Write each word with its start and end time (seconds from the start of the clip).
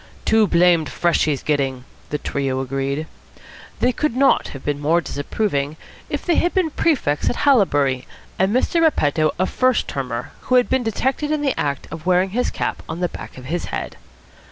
"Too 0.25 0.47
blamed 0.47 0.89
fresh 0.89 1.25
he's 1.25 1.43
gettin'," 1.43 1.83
the 2.09 2.17
trio 2.17 2.59
agreed. 2.59 3.05
They 3.81 3.91
could 3.91 4.15
not 4.15 4.47
have 4.47 4.65
been 4.65 4.79
more 4.79 4.99
disapproving 4.99 5.77
if 6.09 6.25
they 6.25 6.37
had 6.37 6.55
been 6.55 6.71
prefects 6.71 7.29
at 7.29 7.35
Haileybury 7.45 8.07
and 8.39 8.51
Mr. 8.51 8.81
Repetto 8.81 9.29
a 9.37 9.45
first 9.45 9.87
termer 9.87 10.31
who 10.45 10.55
had 10.55 10.69
been 10.69 10.81
detected 10.81 11.29
in 11.29 11.41
the 11.43 11.53
act 11.55 11.87
of 11.91 12.07
wearing 12.07 12.31
his 12.31 12.49
cap 12.49 12.81
on 12.89 12.99
the 12.99 13.09
back 13.09 13.37
of 13.37 13.45
his 13.45 13.65
head. 13.65 13.95